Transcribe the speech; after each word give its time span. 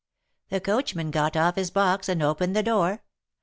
The 0.49 0.59
coachman 0.59 1.11
got 1.11 1.37
off 1.37 1.57
his 1.57 1.69
box 1.69 2.09
and 2.09 2.23
opened 2.23 2.55
the 2.55 2.63
door. 2.63 3.03